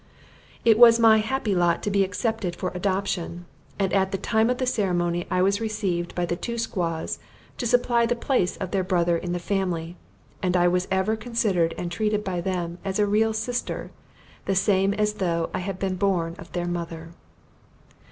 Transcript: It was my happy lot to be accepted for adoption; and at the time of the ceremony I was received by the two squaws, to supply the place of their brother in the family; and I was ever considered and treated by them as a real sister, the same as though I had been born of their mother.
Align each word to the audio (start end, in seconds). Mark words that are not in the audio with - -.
It 0.65 0.79
was 0.79 0.99
my 0.99 1.19
happy 1.19 1.53
lot 1.53 1.83
to 1.83 1.91
be 1.91 2.03
accepted 2.03 2.55
for 2.55 2.71
adoption; 2.73 3.45
and 3.77 3.93
at 3.93 4.11
the 4.11 4.17
time 4.17 4.49
of 4.49 4.57
the 4.57 4.65
ceremony 4.65 5.27
I 5.29 5.43
was 5.43 5.61
received 5.61 6.15
by 6.15 6.25
the 6.25 6.35
two 6.35 6.57
squaws, 6.57 7.19
to 7.59 7.67
supply 7.67 8.07
the 8.07 8.15
place 8.15 8.57
of 8.57 8.71
their 8.71 8.83
brother 8.83 9.15
in 9.15 9.31
the 9.31 9.37
family; 9.37 9.97
and 10.41 10.57
I 10.57 10.67
was 10.67 10.87
ever 10.89 11.15
considered 11.15 11.75
and 11.77 11.91
treated 11.91 12.23
by 12.23 12.41
them 12.41 12.79
as 12.83 12.97
a 12.97 13.05
real 13.05 13.31
sister, 13.31 13.91
the 14.45 14.55
same 14.55 14.95
as 14.95 15.13
though 15.21 15.51
I 15.53 15.59
had 15.59 15.77
been 15.77 15.97
born 15.97 16.33
of 16.39 16.51
their 16.53 16.65
mother. 16.67 17.11